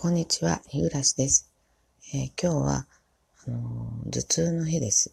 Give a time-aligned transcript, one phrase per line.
[0.00, 1.50] こんにちは、日暮です。
[2.14, 2.86] えー、今日は、
[3.48, 5.12] あのー、頭痛の日です。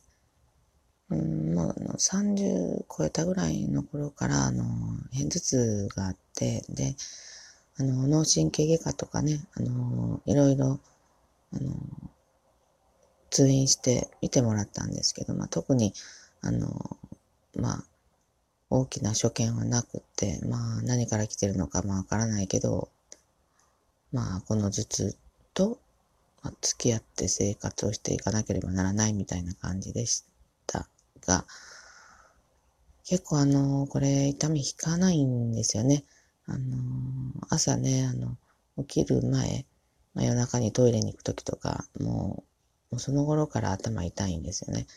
[1.10, 6.96] うん、もう30超えたぐらいの頃から、あのー、片頭痛があって、で、
[7.80, 10.80] あの、脳神経外科とかね、あの、いろいろ、
[11.52, 11.74] あの、
[13.32, 15.96] 通院して見てもらったんですけど、まあ、特に、
[16.42, 16.96] あの、
[17.56, 17.84] まあ、
[18.70, 22.92] 大きな所見はなくって、まあ、何から来てるのかもわからないけど、
[24.16, 25.18] まあ、この頭痛
[25.54, 25.78] と、
[26.42, 30.24] ま、付き合って生活をしていかなければならないみたいな感じでし
[30.66, 30.88] た
[31.28, 31.44] が、
[33.04, 36.06] 結構あの、これ痛み引かないんですよね。
[36.46, 36.78] あの、
[37.50, 38.38] 朝ね、あの、
[38.86, 39.66] 起きる前、
[40.14, 42.46] まあ、夜中にトイレに行くときとか、も
[42.92, 44.88] う、もうその頃から頭痛いんですよね。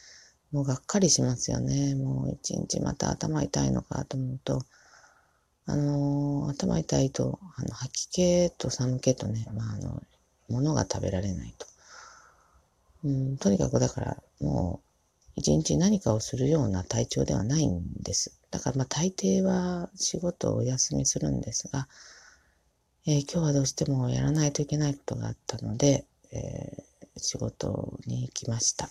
[0.52, 1.96] もうがっかりしますよね。
[1.96, 4.62] もう一日また頭痛いのかと思うと、
[5.68, 10.02] あの、頭痛いと、あの、吐き気と寒気とね、まあ、あの、
[10.48, 11.66] 物が食べられないと。
[13.04, 14.88] うん、とにかくだから、もう、
[15.36, 18.40] 一日何かをするような体調ではないんです。
[18.50, 21.86] だから、ま、大抵は仕事をお休みするんですが、
[23.06, 28.88] えー、今日はどうしてもやらないといけないことがあったので、えー、仕事に行きました。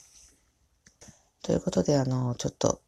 [1.41, 2.81] ということで、あの、ちょっと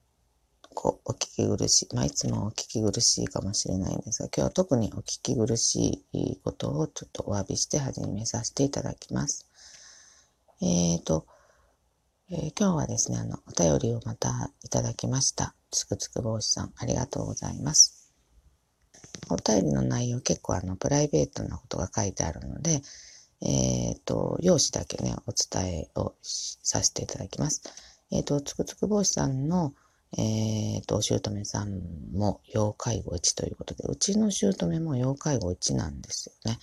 [0.82, 1.94] こう、お聞き苦しい。
[1.94, 9.46] まあ、いつもお聞き苦しいかもしれないんですが、今日は特にお聞き苦しいことをちょっとお詫びして始めさせていただきます。
[10.62, 11.26] えっ、ー、と、
[12.32, 15.54] えー、今日はですね、あの、お便りをまたいただきました。
[15.70, 18.14] つくつく帽子さん、ありがとうございます。
[19.30, 22.82] お便りの内容結構あの、プライベートなことが書いてあるので、
[23.42, 27.64] えっ、ー、と、用紙だけね、お伝えをさせていただきます。
[28.12, 29.74] えっ、と、つくつく帽子さんの、
[30.18, 31.82] えっ、ー、と、姑さん
[32.14, 36.60] も要介護1ということで、うちの姑も要介護1なんですよね。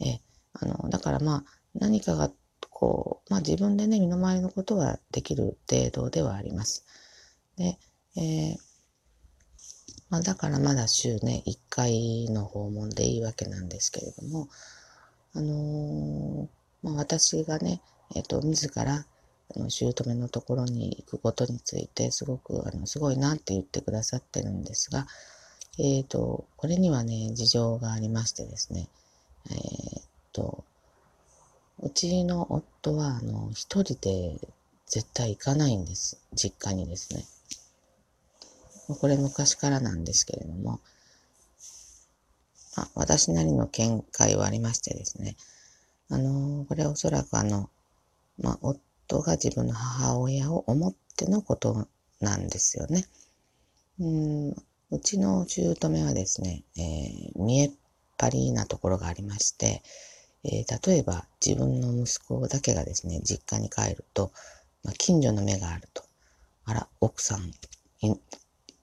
[0.00, 0.20] え
[0.52, 2.30] あの、だからまあ、何かが、
[2.70, 6.84] こう、まあ自分でね、身の回りのことはできる程度ではあります。
[7.56, 7.78] で、
[8.16, 8.56] えー、
[10.10, 14.48] まあだからまだ週ね、1回の訪問でいいわけなんですけれども、
[15.34, 16.48] あのー、
[16.82, 17.82] まあ私がね、
[18.14, 19.06] えっ、ー、と、自ら、
[19.56, 25.06] あの、姑のところに行くことについて、すごく、あの、すごいなって言ってくださってるんですが、
[25.78, 28.88] えっ、ー、と、これにはね、事情がありましてですね、
[29.50, 30.64] えっ、ー、と、
[31.80, 34.38] うちの夫は、あの、一人で
[34.86, 36.18] 絶対行かないんです。
[36.34, 37.24] 実家にですね。
[39.00, 40.80] これ昔からなんですけれども、
[42.76, 45.36] まあ、私なりの見解はありましてですね、
[46.10, 47.68] あの、これおそらくあの、
[48.38, 48.80] まあ、夫
[49.20, 51.88] が自分の母親を思ってのこと
[52.20, 53.06] なんですよね。
[54.00, 54.50] うん
[54.90, 57.70] うちの姑はですね、えー、見えっ
[58.18, 59.82] 張りなところがありまして、
[60.44, 64.32] えー、例えば自分の息子だけがですね、実家に帰ると、
[64.84, 66.02] まあ、近所の目があると。
[66.64, 67.52] あら、奥さん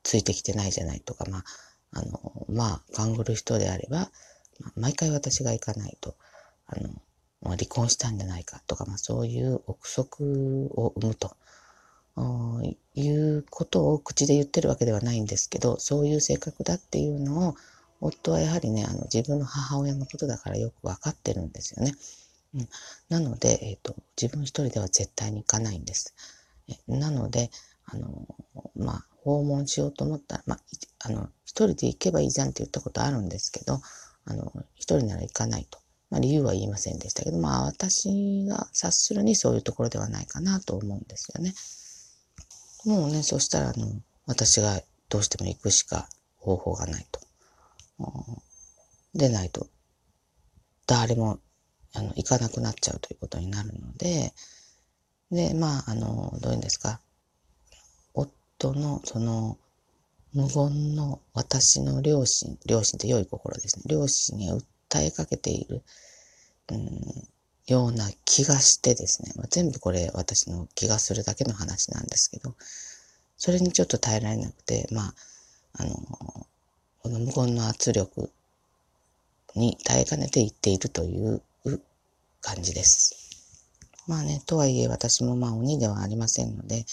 [0.04, 1.44] ついてきてないじゃないとか、まあ、
[1.92, 4.10] あの、まあ、勘ぐる人であれば、
[4.60, 6.16] まあ、毎回私が行かないと、
[6.66, 6.90] あの、
[7.44, 11.36] 離婚したんじゃないかとか、まあ、そういう憶測を生むと
[12.96, 17.56] いうことを口で言ってるわけではないんですけど、そういう性格だっていうのを、
[18.02, 21.94] 夫はやはりね、あの自分の母親のことだからよくわかってるんですよね。
[22.56, 22.70] うん、
[23.10, 26.14] なので、え、ー、と、自分一人では絶対に行かないんです。
[26.88, 27.52] なので、
[27.86, 28.28] あの、
[28.76, 30.60] まあ、訪問しようと思ったら、まあ、
[31.00, 33.82] あの、一人で行けばいいじゃんって言ったことあるんですけど、
[34.26, 35.80] あの、一人なら行かないと。
[36.10, 41.54] まあ、理由は言いませんでしたけど、まあ私が察するにそういうところではないかなと思うんですよね。
[42.86, 43.88] もうね、そしたらあの、
[44.26, 46.08] 私がどうしても行くしか
[46.38, 47.20] 方法がないと。
[49.14, 49.68] でないと、
[50.88, 51.40] 誰も
[51.94, 54.34] あの行かなくなっちゃうということになるので、
[55.32, 57.00] で、まあ、あの、どういうんですか、
[58.14, 59.58] 夫のその、
[60.34, 63.84] 無言の私の両親、両親って良い心ですね。
[63.88, 64.64] 両親に訴
[65.02, 65.82] えかけている、
[66.72, 67.28] うん、
[67.68, 72.54] ような気がしてですね、まあ、全部これ私の気がするだけの話なんですけど、
[73.38, 75.14] それにちょっと耐えられなくて、まあ、
[75.74, 75.96] あの、
[77.02, 78.32] この無言の圧力
[79.56, 81.42] に耐えかねて言っているという
[82.42, 83.16] 感じです。
[84.08, 86.86] まあね、とはいえ私もまあ鬼ではありませんので、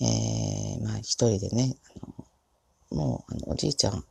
[0.00, 1.76] えー、まあ一人でね、
[2.92, 4.04] あのもうあのおじいちゃん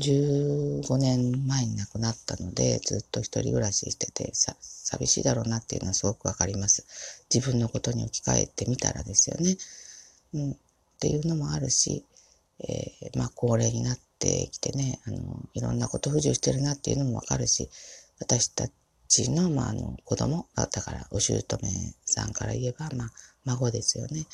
[0.00, 6.86] 15年前に亡くなったので、ずっと一人暮らししてて、さ、寂しいだろうなっていうのはすごくわかります。
[7.32, 9.56] 自分のことに置き換えてみたらですよね。
[10.34, 10.50] うん。
[10.52, 10.56] っ
[11.00, 12.04] ていうのもあるし、
[12.60, 17.68] えー、まあ、高齢になってきてね、あの、いろんなこと不自由してるなっていうのもわかるし、
[18.20, 18.68] 私た
[19.08, 21.42] ちの、まあ、あの、子供、だから、お姑
[22.04, 23.10] さんから言えば、まあ、
[23.46, 24.26] 孫ですよね。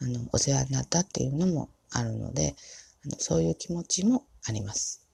[0.00, 2.56] あの、お世話になったっていうのもあるので、
[3.04, 5.06] あのそういう気持ちもあります。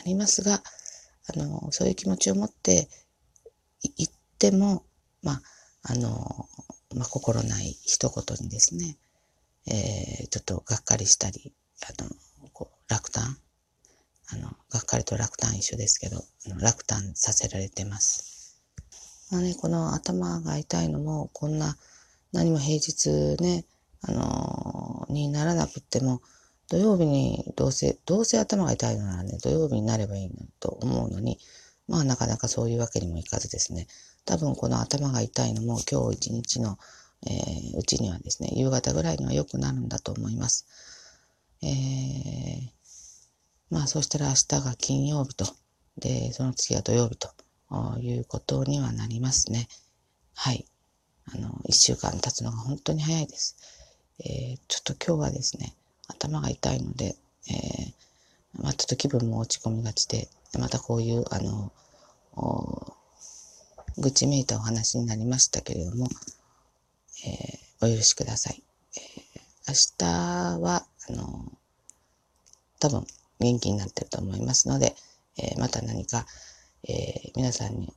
[0.00, 0.62] ありますが、
[1.34, 2.88] あの、そういう気持ちを持って
[3.96, 4.84] 言っても、
[5.22, 5.42] まあ、
[5.82, 6.48] あの、
[6.94, 8.96] まあ、心ない一言にですね、
[9.66, 11.52] えー、ちょっとがっかりしたり、
[11.88, 12.10] あの、
[12.52, 13.38] こう落胆
[14.28, 18.60] あの、がっかりと落胆一緒ですけど、あの落胆させられてます。
[19.30, 21.76] まあね、この頭が痛いのも、こんな、
[22.32, 23.10] 何も平日
[23.42, 23.64] ね、
[24.02, 26.22] あの、にならなくっても、
[26.74, 31.38] 土曜日にどうせ、どうせ頭が痛いのならね、土曜日になればいいのと思うのに、
[31.86, 33.86] まあなかなかそういうわけにもいかずですね、
[34.24, 36.76] 多分この頭が痛いのも今日一日の、
[37.28, 40.66] えー、うちにはですね、夕方ぐらいには良くなるんだと思います。
[41.62, 42.70] えー、
[43.70, 45.46] まあそしたら明日が金曜日と、
[45.98, 47.30] で、その次が土曜日と
[48.00, 49.68] いうことにはなりますね。
[50.34, 50.66] はい。
[51.32, 53.56] あの、一週間経つのが本当に早いです。
[54.18, 55.76] えー、ちょっと今日はですね、
[56.08, 57.16] 頭が痛いので、
[57.48, 60.28] えー、まあちょっと気分も落ち込みがちで、
[60.58, 61.72] またこういう、あの、
[63.98, 66.08] 愚痴めいたお話になりましたけれども、
[67.26, 68.62] えー、お許しください。
[68.96, 71.52] えー、明日は、あの、
[72.80, 73.06] 多分
[73.40, 74.94] 元気になってると思いますので、
[75.38, 76.26] えー、また何か、
[76.86, 77.94] え皆さんに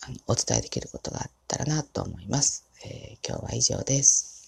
[0.00, 2.64] あのお伝えできることがあったらなと思います。
[2.84, 4.39] え今日は以上です。